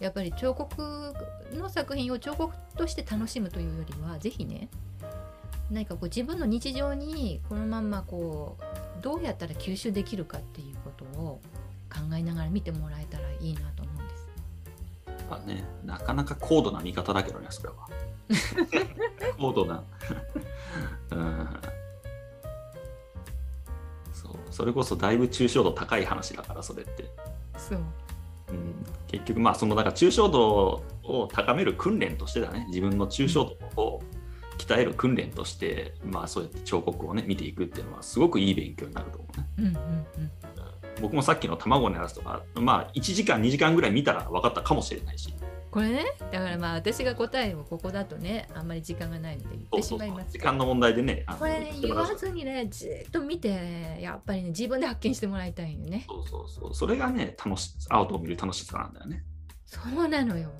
[0.00, 1.14] やっぱり彫刻
[1.54, 4.68] の作品を彫刻として楽しむというよりは是非ね
[5.70, 11.40] 何かこう自分の日常にこのまんまこうどうやったら吸収できるかっていうことを
[11.92, 14.28] 考えながら見てもらえたらいいなと思うんです。
[15.30, 17.74] あね、なかなか高度な見方だけどねそれは。
[19.38, 19.82] 高度な。
[21.10, 21.48] うん。
[24.12, 24.32] そう。
[24.50, 27.10] それこそだいぶ抽象度高い話だからそれって。
[27.56, 27.80] そう、
[28.50, 28.74] うん、
[29.08, 32.66] 結局まあそのだから抽象度を高める訓練としてだね。
[32.68, 34.02] 自分の抽象度を
[34.58, 40.30] 鍛える訓練として、まあそうやって彫刻をね見ていくっていうのはすごくいい勉強になると思うね、うんうんうん。
[41.00, 45.34] 僕もさっきの卵のやつとかまあ1時間2時間ぐらい見たら分かったかもしれないし
[45.70, 50.32] これねだからまあ私が答えをここだとねあんまり時間がないので言ってしまいます。
[50.32, 56.04] 時間の問題でねこれね言わずにねじっと見て、ね、やっぱりね自分で発見してもらいたいよね。
[56.06, 56.74] そうそうそう。
[56.74, 59.24] それがね楽しアウトを見る楽しさなんだよね。
[59.64, 60.50] そうなのよ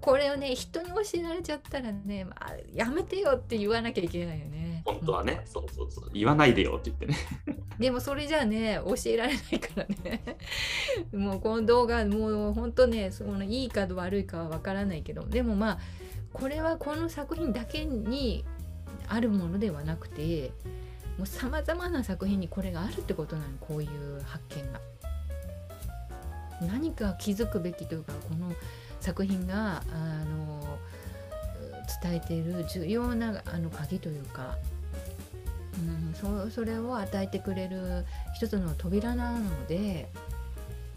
[0.00, 4.82] これをね人に教えられちゃったらね、まあ、やめてよって言わなきゃいけないよね。
[4.84, 6.10] 本当はね、うん、そうそうそう。
[6.12, 7.16] 言わないでよって言ってね。
[7.78, 10.22] でもそれじゃあね教えられないからね。
[11.12, 15.78] もうこの動画もう本当ねそのいいか悪いかはわからないけどでもまあ
[16.32, 18.44] これはこの作品だけに
[19.08, 20.52] あるものではなくて
[21.18, 24.80] もうさまざまな作品にこれがあるってことなのこういう発見が。
[26.60, 28.52] 何か気づくべきというかこの
[29.00, 30.78] 作品があの
[32.02, 34.56] 伝えている重要なあの鍵というか、
[35.78, 40.08] うん、そそれを与えてくれる一つの扉なので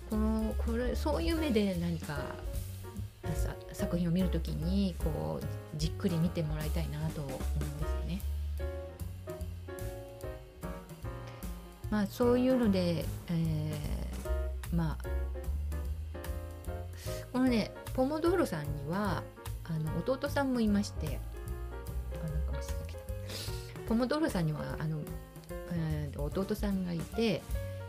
[0.09, 2.19] このこれそういう目で何か
[3.71, 5.45] 作品を見るときにこう
[5.77, 8.21] じっくり見てもらいたいなと思うんですね。
[11.89, 14.02] まあそういうので、えー、
[17.53, 19.23] ねポモドーロさんには
[19.65, 21.19] あの弟さんもいまして
[22.23, 22.59] あなんか
[23.87, 24.99] ポモドーロさんにはあの、
[25.71, 27.41] えー、弟さんがいて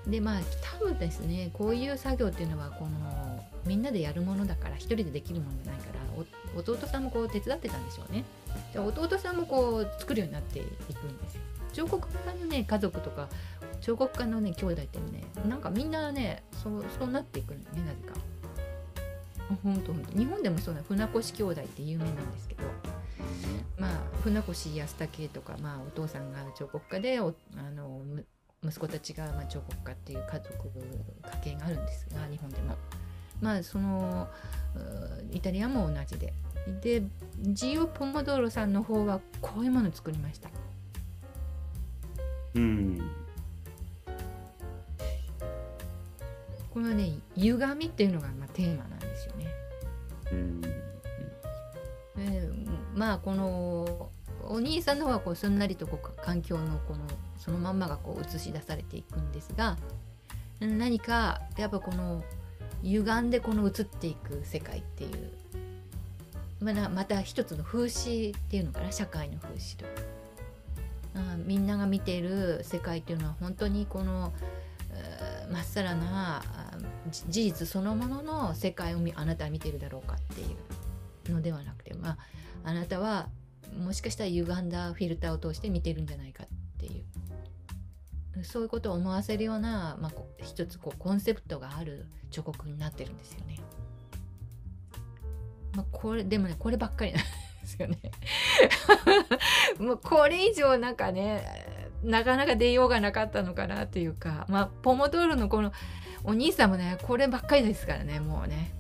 [0.07, 0.41] でまあ
[0.79, 8.25] 多分ですねこういう作業っていうのはこのみんなでやるものだから一人でできるものじゃないから弟さんもこう手伝ってたんでしょうね。
[8.73, 10.67] で弟さんもこう作るようになっていく
[11.07, 11.41] んですよ。
[11.73, 13.29] 彫刻家のね家族とか
[13.81, 18.34] 彫刻家のね兄弟ってねなんかみんなねそうそうなっていくんだよねなぜか。
[19.49, 22.63] 本当本当日本でもそうな船越兄弟って有名なんですけど、
[23.79, 28.01] まあ、船越安武とか、まあ、お父さんが彫刻家でおあの
[28.65, 30.55] 息子たちがまあ彫刻家っていう家族
[31.43, 32.77] 家系があるんですが日本でも。
[33.41, 34.29] まあその
[35.33, 36.33] イタリアも同じで。
[36.81, 37.03] で
[37.41, 40.49] ジオ・ポモドーロさんの方はこういうものを作りました。
[42.55, 43.11] うん
[46.73, 48.94] このね歪みっていうのがまあテーマなん
[53.05, 54.09] まあこの
[54.49, 57.01] お兄さんの方はこうすんなりとこう環境のこの
[57.37, 59.77] そのまんまがこう映し出されていくんですが
[60.59, 62.25] 何かやっぱこの
[62.83, 65.31] 歪んでこの映っていく世界っていう
[66.63, 68.91] まあ、また一つの風刺っていうのかな？
[68.91, 69.85] 社会の風刺と
[71.15, 74.33] あみんなが見ている世界っていうのは本当にこの
[75.53, 76.43] まっさらな
[77.29, 80.57] 事実そのものの世界をあなたは見てるだろうかっていう。
[81.33, 82.19] のではなくてまあ
[82.65, 83.29] あなたは
[83.79, 86.47] もしかしたら歪んだフィルターを通して見てるんじゃないかっ
[86.79, 90.13] ていうそういうことを思わせるような、まあ、
[90.43, 93.61] 一つこうコンセプトがある彫刻になってるんですよね。
[95.77, 97.99] まあ、これでもねこればっかりなんですよね。
[99.79, 101.45] もうこれ以上なんかね
[102.03, 105.73] なかなか出ようがなかったのかなっていうかまあポモドールのこの
[106.25, 108.73] お兄さんもねこればっかりですからねもうね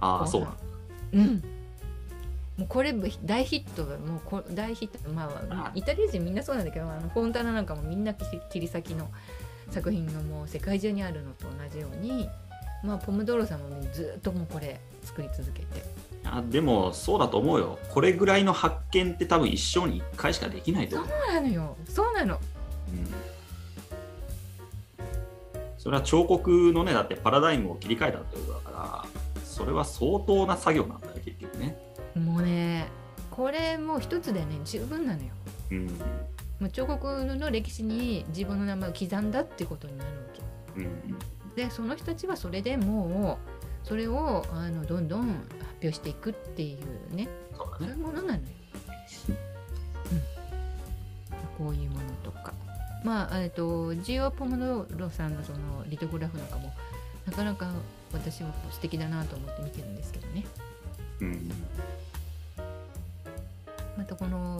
[0.00, 0.48] ああそう
[1.12, 1.55] うん
[2.56, 2.94] もうこれ
[3.24, 5.10] 大ヒットもうこ大ヒット。
[5.10, 9.10] まあイタリア人みんなそうなんだけどあのフォンタナなんかもみんな切り裂きの
[9.70, 12.28] 作品がもう世界中にあるのと同じように
[12.82, 15.66] まあポムドロさんも、ね、ずっともうこれ作り続けて。
[16.24, 17.78] あでもそうだと思うよ。
[17.90, 21.08] これぐらいの発見って多分一生に1回しかできないと思う。
[21.08, 21.76] そうなのよ。
[21.88, 23.06] そうなの、うん。
[25.86, 31.78] それは彫刻のねだってパラダイムを切り替えたってことだからそれは相当な作業なんだよ結局ね
[32.36, 32.86] もうね
[33.30, 35.28] これもう一つでね十分なのよ、
[35.70, 35.92] うん、も
[36.66, 40.16] う彫刻の歴史に自分の名前を刻んだってことになるわ
[40.74, 41.18] け、うん、
[41.54, 43.38] でその人たちはそれでも
[43.84, 45.34] うそれをあのどんどん発
[45.82, 46.76] 表していくってい
[47.12, 47.28] うね。
[47.56, 48.38] そう、ね,、いうものなのよ、
[51.60, 52.52] うん、こういうものとか。
[53.04, 56.72] まあ、えっと、ジオ・ポモドロさんのそのリトグラフなんかも
[57.24, 57.70] なかなか
[58.12, 60.44] 私は素敵だなと思って見てるんですけどね。
[61.20, 61.50] うん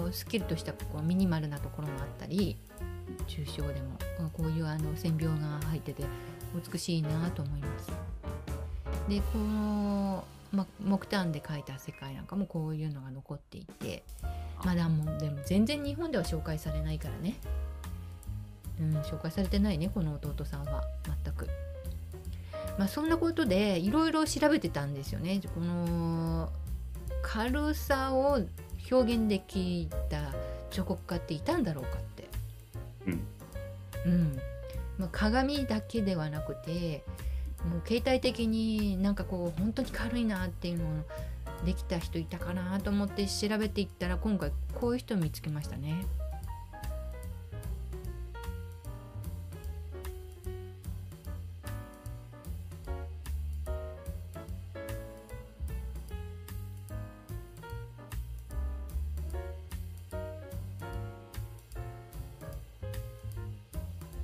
[0.07, 2.57] のスッキリとしたこうミニマルなところもあったり
[3.27, 6.05] 抽象でもこういうあの線描が入ってて
[6.73, 7.93] 美しいなと思います。
[9.09, 14.03] でこの、ま、木炭で描いた世界なんかもこういうのが残っていて
[14.65, 17.37] まだもうでも全然日本では紹介されないからね、
[18.81, 20.83] うん、紹介されてないねこの弟さんは
[21.25, 21.47] 全く。
[22.79, 25.41] まあそんなことでいろいろ調べてたんですよね。
[25.55, 26.51] この
[27.23, 28.41] 軽さを
[28.91, 30.33] 表現できた
[30.71, 32.29] 彫刻家っていたんだろうかって。
[33.07, 33.27] うん
[34.07, 34.39] うん
[34.99, 37.05] まあ、鏡だけではなくて
[37.69, 40.89] もう携帯的になんかこう本当に軽いなっていうのを
[41.65, 46.07] できた人いたかなと思って調べていったら今回こういう人見つけましたね。